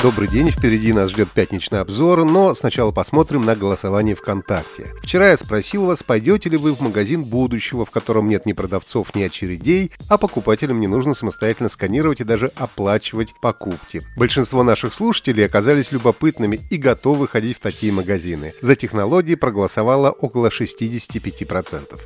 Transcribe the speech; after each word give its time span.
Добрый 0.00 0.28
день, 0.28 0.52
впереди 0.52 0.92
нас 0.92 1.10
ждет 1.10 1.28
пятничный 1.32 1.80
обзор, 1.80 2.24
но 2.24 2.54
сначала 2.54 2.92
посмотрим 2.92 3.44
на 3.44 3.56
голосование 3.56 4.14
ВКонтакте. 4.14 4.86
Вчера 5.02 5.30
я 5.30 5.36
спросил 5.36 5.86
вас, 5.86 6.04
пойдете 6.04 6.48
ли 6.50 6.56
вы 6.56 6.72
в 6.72 6.80
магазин 6.80 7.24
будущего, 7.24 7.84
в 7.84 7.90
котором 7.90 8.28
нет 8.28 8.46
ни 8.46 8.52
продавцов, 8.52 9.12
ни 9.16 9.24
очередей, 9.24 9.90
а 10.08 10.16
покупателям 10.16 10.78
не 10.78 10.86
нужно 10.86 11.14
самостоятельно 11.14 11.68
сканировать 11.68 12.20
и 12.20 12.24
даже 12.24 12.52
оплачивать 12.54 13.34
покупки. 13.42 14.00
Большинство 14.16 14.62
наших 14.62 14.94
слушателей 14.94 15.44
оказались 15.44 15.90
любопытными 15.90 16.60
и 16.70 16.76
готовы 16.76 17.26
ходить 17.26 17.56
в 17.56 17.60
такие 17.60 17.90
магазины. 17.90 18.54
За 18.62 18.76
технологии 18.76 19.34
проголосовало 19.34 20.12
около 20.12 20.46
65%. 20.46 21.98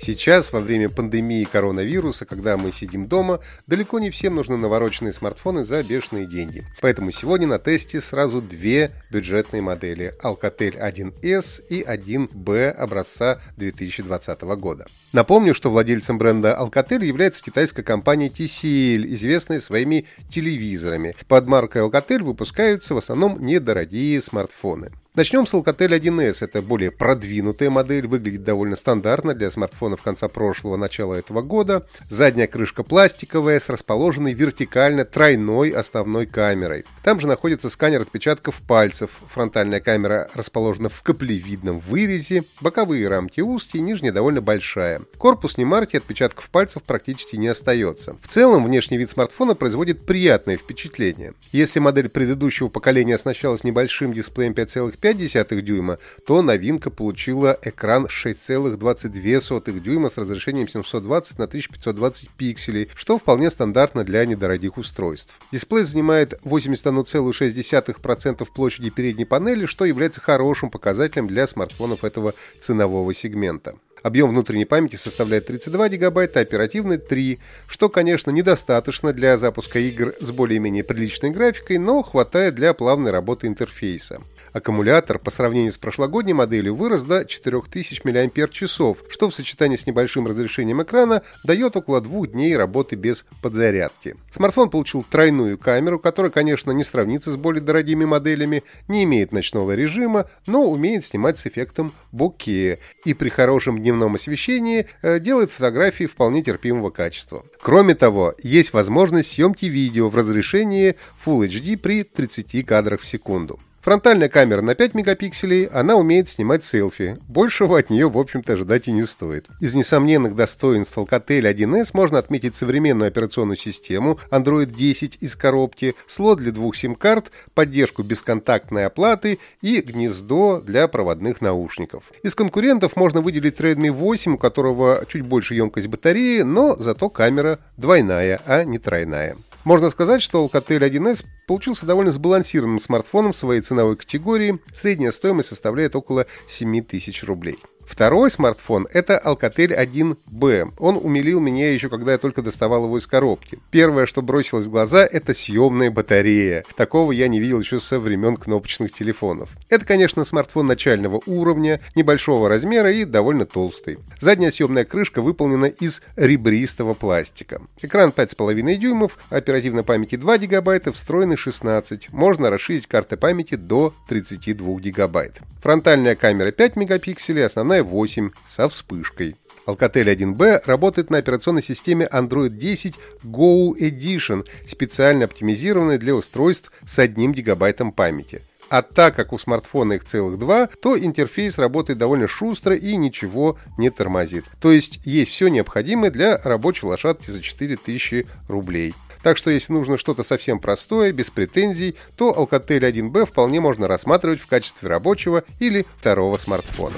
Сейчас, 0.00 0.52
во 0.52 0.60
время 0.60 0.88
пандемии 0.88 1.44
коронавируса, 1.44 2.24
когда 2.24 2.56
мы 2.56 2.72
сидим 2.72 3.06
дома, 3.06 3.40
далеко 3.66 3.98
не 3.98 4.10
всем 4.10 4.36
нужны 4.36 4.56
навороченные 4.56 5.12
смартфоны 5.12 5.64
за 5.64 5.82
бешеные 5.82 6.24
деньги. 6.24 6.62
Поэтому 6.80 7.10
сегодня 7.10 7.48
на 7.48 7.58
тесте 7.58 8.00
сразу 8.00 8.40
две 8.40 8.90
бюджетные 9.10 9.60
модели 9.60 10.14
Alcatel 10.22 10.78
1S 10.78 11.66
и 11.68 11.82
1B 11.82 12.70
образца 12.70 13.40
2020 13.56 14.40
года. 14.42 14.86
Напомню, 15.12 15.54
что 15.54 15.70
владельцем 15.70 16.18
бренда 16.18 16.58
Alcatel 16.60 17.02
является 17.02 17.42
китайская 17.42 17.82
компания 17.82 18.28
TCL, 18.28 19.14
известная 19.14 19.58
своими 19.60 20.04
телевизорами. 20.28 21.16
Под 21.28 21.46
маркой 21.46 21.82
Alcatel 21.82 22.22
выпускаются 22.22 22.94
в 22.94 22.98
основном 22.98 23.40
недорогие 23.40 24.20
смартфоны. 24.20 24.90
Начнем 25.18 25.46
с 25.46 25.54
Alcatel 25.54 25.98
1S. 25.98 26.44
Это 26.44 26.62
более 26.62 26.92
продвинутая 26.92 27.70
модель, 27.70 28.06
выглядит 28.06 28.44
довольно 28.44 28.76
стандартно 28.76 29.34
для 29.34 29.50
смартфонов 29.50 30.00
конца 30.00 30.28
прошлого, 30.28 30.76
начала 30.76 31.14
этого 31.14 31.42
года. 31.42 31.88
Задняя 32.08 32.46
крышка 32.46 32.84
пластиковая 32.84 33.58
с 33.58 33.68
расположенной 33.68 34.32
вертикально 34.32 35.04
тройной 35.04 35.70
основной 35.70 36.26
камерой. 36.26 36.84
Там 37.02 37.18
же 37.18 37.26
находится 37.26 37.68
сканер 37.68 38.02
отпечатков 38.02 38.60
пальцев. 38.60 39.10
Фронтальная 39.30 39.80
камера 39.80 40.28
расположена 40.34 40.88
в 40.88 41.02
каплевидном 41.02 41.80
вырезе, 41.80 42.44
боковые 42.60 43.08
рамки 43.08 43.40
узкие, 43.40 43.82
нижняя 43.82 44.12
довольно 44.12 44.40
большая. 44.40 44.97
Корпус 45.18 45.56
не 45.56 45.64
марки, 45.64 45.96
отпечатков 45.96 46.50
пальцев 46.50 46.82
практически 46.82 47.36
не 47.36 47.48
остается. 47.48 48.16
В 48.22 48.28
целом, 48.28 48.64
внешний 48.64 48.98
вид 48.98 49.10
смартфона 49.10 49.54
производит 49.54 50.06
приятное 50.06 50.56
впечатление. 50.56 51.34
Если 51.52 51.80
модель 51.80 52.08
предыдущего 52.08 52.68
поколения 52.68 53.14
оснащалась 53.14 53.64
небольшим 53.64 54.12
дисплеем 54.12 54.52
5,5 54.52 54.98
5,5 55.00 55.60
дюйма, 55.60 55.98
то 56.26 56.42
новинка 56.42 56.90
получила 56.90 57.58
экран 57.62 58.06
6,22 58.06 59.80
дюйма 59.80 60.08
с 60.08 60.18
разрешением 60.18 60.68
720 60.68 61.38
на 61.38 61.44
1520 61.44 62.30
пикселей, 62.30 62.88
что 62.94 63.18
вполне 63.18 63.50
стандартно 63.50 64.04
для 64.04 64.24
недорогих 64.24 64.78
устройств. 64.78 65.34
Дисплей 65.52 65.84
занимает 65.84 66.40
81,6% 66.44 68.46
площади 68.52 68.90
передней 68.90 69.24
панели, 69.24 69.66
что 69.66 69.84
является 69.84 70.20
хорошим 70.20 70.70
показателем 70.70 71.28
для 71.28 71.46
смартфонов 71.46 72.04
этого 72.04 72.34
ценового 72.60 73.14
сегмента. 73.14 73.76
Объем 74.02 74.30
внутренней 74.30 74.64
памяти 74.64 74.96
составляет 74.96 75.46
32 75.46 75.88
гигабайта, 75.90 76.40
а 76.40 76.42
оперативной 76.42 76.98
3, 76.98 77.38
что, 77.66 77.88
конечно, 77.88 78.30
недостаточно 78.30 79.12
для 79.12 79.38
запуска 79.38 79.78
игр 79.78 80.14
с 80.20 80.30
более-менее 80.30 80.84
приличной 80.84 81.30
графикой, 81.30 81.78
но 81.78 82.02
хватает 82.02 82.54
для 82.54 82.74
плавной 82.74 83.10
работы 83.10 83.46
интерфейса. 83.46 84.20
Аккумулятор 84.52 85.18
по 85.18 85.30
сравнению 85.30 85.72
с 85.72 85.78
прошлогодней 85.78 86.32
моделью 86.32 86.74
вырос 86.74 87.02
до 87.02 87.24
4000 87.24 88.02
мАч, 88.04 88.70
что 89.10 89.30
в 89.30 89.34
сочетании 89.34 89.76
с 89.76 89.86
небольшим 89.86 90.26
разрешением 90.26 90.82
экрана 90.82 91.22
дает 91.44 91.76
около 91.76 92.00
двух 92.00 92.28
дней 92.28 92.56
работы 92.56 92.96
без 92.96 93.24
подзарядки. 93.42 94.16
Смартфон 94.30 94.70
получил 94.70 95.04
тройную 95.08 95.58
камеру, 95.58 95.98
которая, 95.98 96.32
конечно, 96.32 96.70
не 96.72 96.84
сравнится 96.84 97.30
с 97.30 97.36
более 97.36 97.62
дорогими 97.62 98.04
моделями, 98.04 98.64
не 98.88 99.04
имеет 99.04 99.32
ночного 99.32 99.74
режима, 99.74 100.28
но 100.46 100.64
умеет 100.64 101.04
снимать 101.04 101.38
с 101.38 101.46
эффектом 101.46 101.92
боке 102.10 102.78
и 103.04 103.14
при 103.14 103.28
хорошем 103.28 103.82
дневном 103.88 104.16
освещении 104.16 104.86
э, 105.02 105.18
делает 105.18 105.50
фотографии 105.50 106.04
вполне 106.04 106.42
терпимого 106.42 106.90
качества. 106.90 107.44
Кроме 107.60 107.94
того, 107.94 108.34
есть 108.42 108.72
возможность 108.72 109.32
съемки 109.32 109.64
видео 109.66 110.10
в 110.10 110.16
разрешении 110.16 110.96
Full 111.24 111.48
HD 111.48 111.78
при 111.78 112.02
30 112.02 112.66
кадрах 112.66 113.00
в 113.00 113.08
секунду. 113.08 113.58
Фронтальная 113.88 114.28
камера 114.28 114.60
на 114.60 114.74
5 114.74 114.92
мегапикселей, 114.92 115.64
она 115.64 115.96
умеет 115.96 116.28
снимать 116.28 116.62
селфи. 116.62 117.16
Большего 117.26 117.78
от 117.78 117.88
нее, 117.88 118.10
в 118.10 118.18
общем-то, 118.18 118.52
ожидать 118.52 118.86
и 118.86 118.92
не 118.92 119.06
стоит. 119.06 119.46
Из 119.60 119.74
несомненных 119.74 120.36
достоинств 120.36 120.98
Alcatel 120.98 121.50
1S 121.50 121.92
можно 121.94 122.18
отметить 122.18 122.54
современную 122.54 123.08
операционную 123.08 123.56
систему 123.56 124.18
Android 124.30 124.66
10 124.66 125.16
из 125.22 125.34
коробки, 125.36 125.94
слот 126.06 126.36
для 126.36 126.52
двух 126.52 126.76
сим-карт, 126.76 127.32
поддержку 127.54 128.02
бесконтактной 128.02 128.84
оплаты 128.84 129.38
и 129.62 129.80
гнездо 129.80 130.60
для 130.60 130.86
проводных 130.86 131.40
наушников. 131.40 132.12
Из 132.22 132.34
конкурентов 132.34 132.94
можно 132.94 133.22
выделить 133.22 133.58
Redmi 133.58 133.90
8, 133.90 134.34
у 134.34 134.36
которого 134.36 135.02
чуть 135.08 135.22
больше 135.22 135.54
емкость 135.54 135.86
батареи, 135.86 136.42
но 136.42 136.76
зато 136.76 137.08
камера 137.08 137.58
двойная, 137.78 138.38
а 138.44 138.64
не 138.64 138.78
тройная. 138.78 139.34
Можно 139.64 139.90
сказать, 139.90 140.22
что 140.22 140.44
Alcatel 140.44 140.88
1S 140.88 141.24
получился 141.46 141.84
довольно 141.84 142.12
сбалансированным 142.12 142.78
смартфоном 142.78 143.32
в 143.32 143.36
своей 143.36 143.60
ценовой 143.60 143.96
категории. 143.96 144.58
Средняя 144.74 145.10
стоимость 145.10 145.50
составляет 145.50 145.96
около 145.96 146.26
7 146.46 146.82
тысяч 146.84 147.22
рублей. 147.24 147.58
Второй 147.88 148.30
смартфон— 148.30 148.86
это 148.92 149.20
Alcatel 149.24 149.74
1B. 149.74 150.74
Он 150.78 150.98
умилил 151.02 151.40
меня 151.40 151.72
еще 151.72 151.88
когда 151.88 152.12
я 152.12 152.18
только 152.18 152.42
доставал 152.42 152.84
его 152.84 152.98
из 152.98 153.06
коробки. 153.06 153.58
Первое, 153.70 154.04
что 154.06 154.20
бросилось 154.20 154.66
в 154.66 154.70
глаза, 154.70 155.08
это 155.10 155.32
съемная 155.32 155.90
батарея. 155.90 156.64
Такого 156.76 157.12
я 157.12 157.28
не 157.28 157.40
видел 157.40 157.60
еще 157.60 157.80
со 157.80 157.98
времен 157.98 158.36
кнопочных 158.36 158.92
телефонов. 158.92 159.48
Это, 159.70 159.86
конечно, 159.86 160.24
смартфон 160.24 160.66
начального 160.66 161.22
уровня, 161.24 161.80
небольшого 161.94 162.48
размера 162.48 162.92
и 162.92 163.06
довольно 163.06 163.46
толстый. 163.46 163.98
Задняя 164.20 164.50
съемная 164.50 164.84
крышка 164.84 165.22
выполнена 165.22 165.66
из 165.66 166.02
ребристого 166.14 166.92
пластика. 166.92 167.62
Экран 167.80 168.10
5,5 168.10 168.76
дюймов, 168.76 169.18
оперативной 169.30 169.82
памяти 169.82 170.16
2 170.16 170.38
гигабайта, 170.38 170.92
встроенный 170.92 171.36
16. 171.36 172.12
Можно 172.12 172.50
расширить 172.50 172.86
карты 172.86 173.16
памяти 173.16 173.54
до 173.54 173.94
32 174.08 174.78
гигабайт. 174.78 175.40
Фронтальная 175.62 176.16
камера 176.16 176.52
5 176.52 176.76
мегапикселей, 176.76 177.44
основная 177.44 177.77
Wi-Fi 177.82 178.08
8 178.08 178.30
со 178.46 178.68
вспышкой. 178.68 179.36
Alcatel 179.66 180.14
1B 180.14 180.62
работает 180.64 181.10
на 181.10 181.18
операционной 181.18 181.62
системе 181.62 182.08
Android 182.10 182.50
10 182.50 182.94
Go 183.24 183.74
Edition, 183.78 184.46
специально 184.66 185.26
оптимизированной 185.26 185.98
для 185.98 186.14
устройств 186.14 186.72
с 186.86 186.98
1 186.98 187.32
гигабайтом 187.32 187.92
памяти. 187.92 188.40
А 188.70 188.82
так 188.82 189.16
как 189.16 189.32
у 189.32 189.38
смартфона 189.38 189.94
их 189.94 190.04
целых 190.04 190.38
два, 190.38 190.68
то 190.82 190.98
интерфейс 190.98 191.58
работает 191.58 191.98
довольно 191.98 192.28
шустро 192.28 192.76
и 192.76 192.96
ничего 192.96 193.58
не 193.78 193.88
тормозит. 193.90 194.44
То 194.60 194.72
есть 194.72 195.00
есть 195.04 195.32
все 195.32 195.48
необходимое 195.48 196.10
для 196.10 196.38
рабочей 196.38 196.86
лошадки 196.86 197.30
за 197.30 197.40
4000 197.40 198.26
рублей. 198.48 198.94
Так 199.22 199.36
что 199.36 199.50
если 199.50 199.72
нужно 199.72 199.98
что-то 199.98 200.22
совсем 200.22 200.60
простое, 200.60 201.12
без 201.12 201.30
претензий, 201.30 201.96
то 202.16 202.30
Alcatel 202.30 202.80
1B 202.80 203.26
вполне 203.26 203.60
можно 203.60 203.88
рассматривать 203.88 204.40
в 204.40 204.46
качестве 204.46 204.88
рабочего 204.88 205.44
или 205.58 205.86
второго 205.98 206.36
смартфона. 206.36 206.96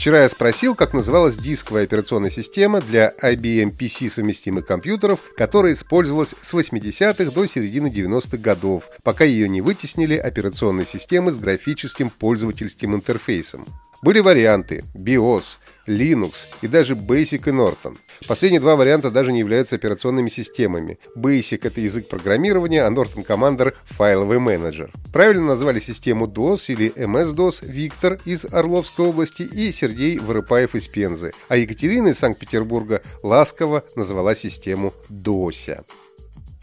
Вчера 0.00 0.22
я 0.22 0.30
спросил, 0.30 0.74
как 0.74 0.94
называлась 0.94 1.36
дисковая 1.36 1.84
операционная 1.84 2.30
система 2.30 2.80
для 2.80 3.12
IBM 3.22 3.76
PC 3.76 4.08
совместимых 4.08 4.64
компьютеров, 4.64 5.20
которая 5.36 5.74
использовалась 5.74 6.34
с 6.40 6.54
80-х 6.54 7.30
до 7.30 7.44
середины 7.44 7.88
90-х 7.88 8.38
годов, 8.38 8.84
пока 9.02 9.24
ее 9.24 9.46
не 9.46 9.60
вытеснили 9.60 10.16
операционные 10.16 10.86
системы 10.86 11.30
с 11.30 11.38
графическим 11.38 12.08
пользовательским 12.08 12.94
интерфейсом. 12.94 13.66
Были 14.02 14.20
варианты 14.20 14.82
BIOS, 14.94 15.58
Linux 15.86 16.46
и 16.62 16.68
даже 16.68 16.94
Basic 16.94 17.48
и 17.48 17.52
Norton. 17.52 17.98
Последние 18.26 18.60
два 18.60 18.76
варианта 18.76 19.10
даже 19.10 19.30
не 19.30 19.40
являются 19.40 19.76
операционными 19.76 20.30
системами. 20.30 20.98
Basic— 21.16 21.60
это 21.64 21.82
язык 21.82 22.08
программирования, 22.08 22.84
а 22.84 22.90
Norton 22.90 23.26
Commander— 23.26 23.74
файловый 23.84 24.38
менеджер. 24.38 24.90
Правильно 25.12 25.44
назвали 25.44 25.80
систему 25.80 26.26
DOS 26.26 26.72
или 26.72 26.90
MS-DOS 26.96 27.66
Виктор 27.66 28.18
из 28.24 28.46
Орловской 28.46 29.06
области 29.06 29.42
и 29.42 29.70
Сергей 29.70 30.18
Вырыпаев 30.18 30.74
из 30.74 30.88
Пензы, 30.88 31.32
а 31.48 31.58
Екатерина 31.58 32.08
из 32.08 32.18
Санкт-Петербурга 32.18 33.02
ласково 33.22 33.84
назвала 33.96 34.34
систему 34.34 34.94
DOSя. 35.10 35.84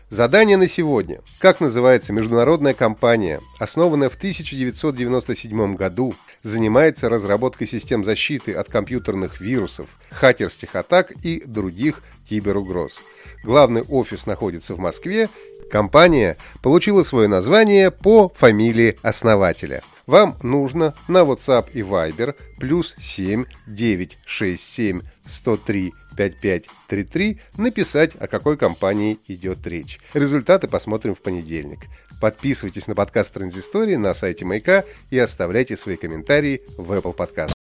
Задание 0.10 0.56
на 0.56 0.70
сегодня. 0.70 1.20
Как 1.38 1.60
называется 1.60 2.14
международная 2.14 2.74
компания, 2.74 3.42
основанная 3.60 4.10
в 4.10 4.16
1997 4.16 5.76
году, 5.76 6.16
занимается 6.44 7.10
разработкой 7.10 7.68
систем 7.68 8.06
защиты 8.06 8.54
от 8.54 8.70
компьютерных 8.70 9.42
вирусов, 9.42 9.88
хакерских 10.12 10.76
атак 10.76 11.12
и 11.26 11.44
других 11.46 12.04
киберугроз. 12.30 13.02
Главный 13.44 13.82
офис 13.82 14.26
находится 14.26 14.76
в 14.76 14.80
Москве. 14.80 15.28
Компания 15.70 16.38
получила 16.62 17.04
свое 17.04 17.28
название 17.28 17.92
по 17.92 18.30
фамилии 18.30 18.98
основателя. 19.02 19.82
Вам 20.06 20.38
нужно 20.42 20.94
на 21.08 21.20
WhatsApp 21.20 21.68
и 21.74 21.82
Viber 21.82 22.36
плюс 22.60 22.96
7 22.98 23.46
967 23.68 25.02
103 25.26 25.94
5533 26.16 27.40
написать, 27.58 28.16
о 28.16 28.28
какой 28.28 28.58
компании 28.58 29.20
идет 29.28 29.66
речь. 29.68 30.00
Результаты 30.14 30.68
посмотрим 30.68 31.14
в 31.14 31.22
понедельник. 31.22 31.80
Подписывайтесь 32.20 32.88
на 32.88 32.96
подкаст 32.96 33.34
Транзистории 33.34 33.96
на 33.96 34.14
сайте 34.14 34.46
Маяка 34.46 34.86
и 35.12 35.20
оставляйте 35.20 35.78
свои 35.78 35.98
комментарии 35.98 36.62
в 36.78 36.92
Apple 36.92 37.16
Podcast. 37.16 37.54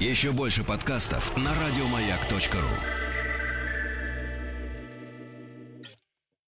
Еще 0.00 0.32
больше 0.32 0.64
подкастов 0.64 1.36
на 1.36 1.52
радиомаяк.ру. 1.54 3.03